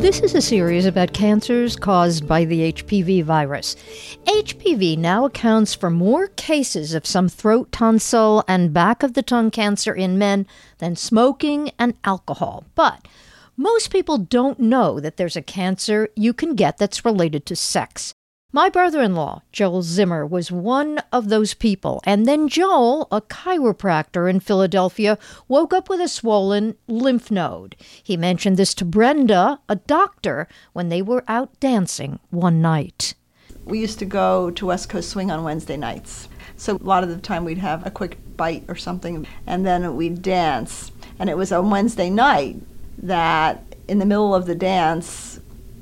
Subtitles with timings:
[0.00, 3.76] This is a series about cancers caused by the HPV virus.
[4.24, 9.50] HPV now accounts for more cases of some throat, tonsil, and back of the tongue
[9.50, 10.46] cancer in men
[10.78, 12.64] than smoking and alcohol.
[12.74, 13.06] But
[13.58, 18.14] most people don't know that there's a cancer you can get that's related to sex.
[18.52, 22.00] My brother in law, Joel Zimmer, was one of those people.
[22.02, 27.76] And then Joel, a chiropractor in Philadelphia, woke up with a swollen lymph node.
[28.02, 33.14] He mentioned this to Brenda, a doctor, when they were out dancing one night.
[33.66, 36.28] We used to go to West Coast Swing on Wednesday nights.
[36.56, 39.94] So a lot of the time we'd have a quick bite or something, and then
[39.94, 40.90] we'd dance.
[41.20, 42.56] And it was on Wednesday night
[42.98, 45.29] that in the middle of the dance,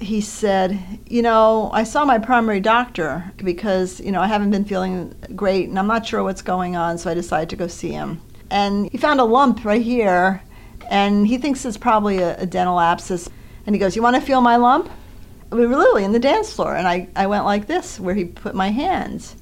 [0.00, 4.64] he said, You know, I saw my primary doctor because, you know, I haven't been
[4.64, 7.92] feeling great and I'm not sure what's going on, so I decided to go see
[7.92, 8.20] him.
[8.50, 10.42] And he found a lump right here,
[10.90, 13.28] and he thinks it's probably a, a dental abscess.
[13.66, 14.90] And he goes, You want to feel my lump?
[15.50, 18.24] We were literally in the dance floor, and I, I went like this, where he
[18.24, 19.36] put my hands.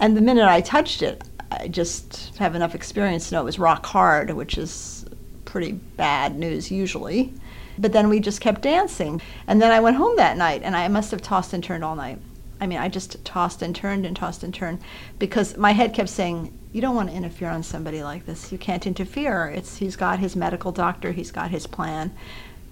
[0.00, 3.58] And the minute I touched it, I just have enough experience to know it was
[3.58, 5.04] rock hard, which is
[5.44, 7.32] pretty bad news usually.
[7.78, 9.20] But then we just kept dancing.
[9.46, 11.96] And then I went home that night and I must have tossed and turned all
[11.96, 12.18] night.
[12.60, 14.80] I mean, I just tossed and turned and tossed and turned
[15.18, 18.50] because my head kept saying, "You don't want to interfere on somebody like this.
[18.50, 19.46] You can't interfere.
[19.46, 22.10] It's he's got his medical doctor, he's got his plan.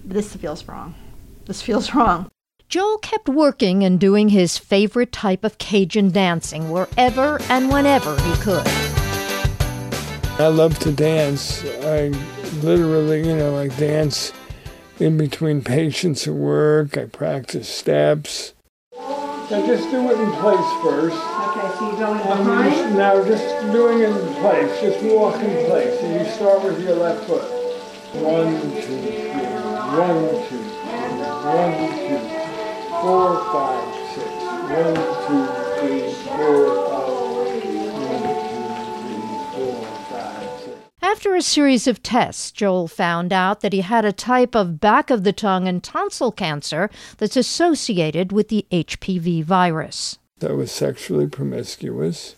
[0.03, 0.93] This feels wrong.
[1.45, 2.29] This feels wrong."
[2.67, 8.33] Joel kept working and doing his favorite type of Cajun dancing wherever and whenever he
[8.41, 8.67] could.
[10.37, 11.63] I love to dance.
[11.63, 12.09] I
[12.61, 14.33] literally, you know, I dance
[14.99, 16.97] in between patients at work.
[16.97, 18.53] I practice steps.
[18.93, 21.15] Now just do it in place first.
[21.15, 22.97] Okay, so you're going Um, behind?
[22.97, 24.81] now just doing it in place.
[24.81, 26.01] Just walk in place.
[26.01, 27.43] And you start with your left foot.
[28.15, 29.29] One, two, three.
[29.97, 31.23] One, two, three.
[31.47, 32.19] One, two,
[33.01, 34.27] four, five, six.
[34.67, 34.95] One,
[35.27, 35.45] two,
[35.79, 36.76] three, four,
[41.17, 45.09] After a series of tests, Joel found out that he had a type of back
[45.09, 50.19] of the tongue and tonsil cancer that's associated with the HPV virus.
[50.43, 52.35] I was sexually promiscuous,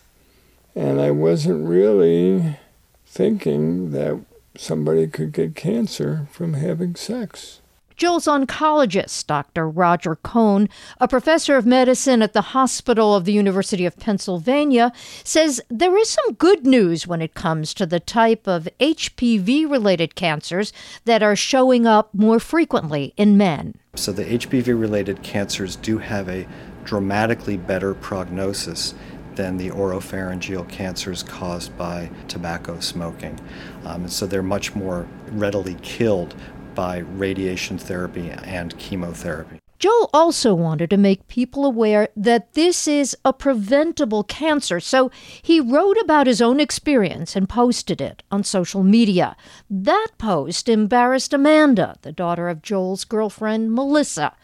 [0.74, 2.56] and I wasn't really
[3.04, 4.18] thinking that
[4.56, 7.60] somebody could get cancer from having sex.
[8.00, 9.68] Joel's oncologist, Dr.
[9.68, 10.70] Roger Cohen,
[11.02, 14.90] a professor of medicine at the Hospital of the University of Pennsylvania,
[15.22, 20.14] says there is some good news when it comes to the type of HPV related
[20.14, 20.72] cancers
[21.04, 23.74] that are showing up more frequently in men.
[23.96, 26.48] So the HPV related cancers do have a
[26.84, 28.94] dramatically better prognosis
[29.34, 33.38] than the oropharyngeal cancers caused by tobacco smoking.
[33.84, 36.34] Um, and so they're much more readily killed
[36.74, 39.60] by radiation therapy and chemotherapy.
[39.80, 45.10] Joel also wanted to make people aware that this is a preventable cancer, so
[45.40, 49.36] he wrote about his own experience and posted it on social media.
[49.70, 54.36] That post embarrassed Amanda, the daughter of Joel's girlfriend, Melissa.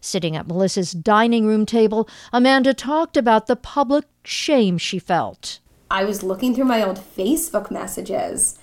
[0.00, 5.58] Sitting at Melissa's dining room table, Amanda talked about the public shame she felt.
[5.90, 8.60] I was looking through my old Facebook messages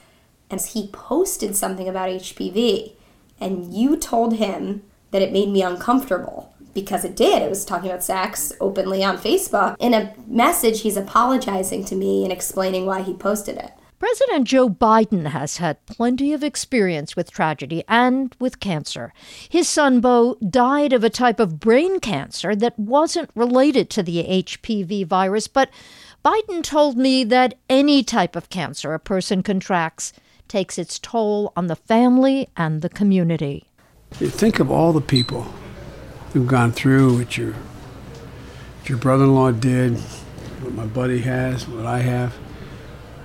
[0.50, 2.94] and he posted something about HPV.
[3.42, 7.42] And you told him that it made me uncomfortable because it did.
[7.42, 9.76] It was talking about sex openly on Facebook.
[9.80, 13.72] In a message, he's apologizing to me and explaining why he posted it.
[14.00, 19.14] President Joe Biden has had plenty of experience with tragedy and with cancer.
[19.48, 24.24] His son Beau died of a type of brain cancer that wasn't related to the
[24.24, 25.70] HPV virus, but
[26.26, 30.14] Biden told me that any type of cancer a person contracts
[30.52, 33.64] takes its toll on the family and the community.
[34.20, 35.44] You think of all the people
[36.34, 39.98] who've gone through what your what your brother-in-law did,
[40.62, 42.38] what my buddy has, what I have,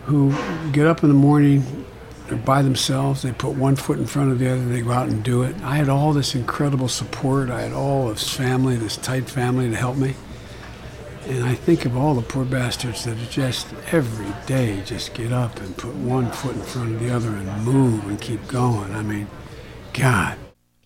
[0.04, 0.32] who
[0.70, 1.84] get up in the morning,
[2.28, 5.09] they're by themselves, they put one foot in front of the other, they go out
[5.09, 5.56] and do it.
[5.62, 7.50] I had all this incredible support.
[7.50, 10.15] I had all this family, this tight family to help me.
[11.26, 15.60] And I think of all the poor bastards that just every day just get up
[15.60, 18.94] and put one foot in front of the other and move and keep going.
[18.94, 19.26] I mean,
[19.92, 20.38] God.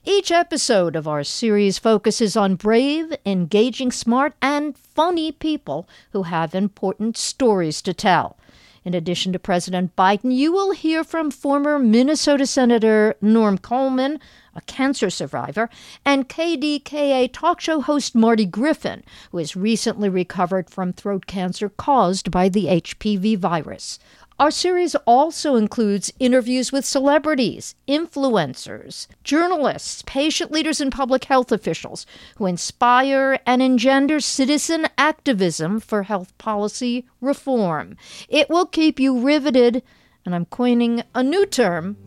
[0.06, 6.54] Each episode of our series focuses on brave, engaging, smart, and funny people who have
[6.54, 8.38] important stories to tell.
[8.82, 14.18] In addition to President Biden, you will hear from former Minnesota Senator Norm Coleman,
[14.54, 15.68] a cancer survivor,
[16.02, 22.30] and KDKA talk show host Marty Griffin, who has recently recovered from throat cancer caused
[22.30, 23.98] by the HPV virus.
[24.40, 32.06] Our series also includes interviews with celebrities, influencers, journalists, patient leaders, and public health officials
[32.36, 37.98] who inspire and engender citizen activism for health policy reform.
[38.30, 39.82] It will keep you riveted,
[40.24, 41.98] and I'm coining a new term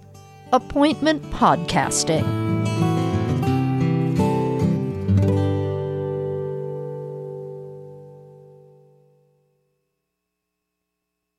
[0.52, 2.93] appointment podcasting.